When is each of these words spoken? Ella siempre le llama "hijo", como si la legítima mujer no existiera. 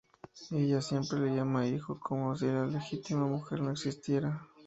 Ella 0.49 0.81
siempre 0.81 1.19
le 1.19 1.29
llama 1.35 1.67
"hijo", 1.67 1.99
como 1.99 2.35
si 2.35 2.47
la 2.47 2.65
legítima 2.65 3.27
mujer 3.27 3.61
no 3.61 3.69
existiera. 3.69 4.47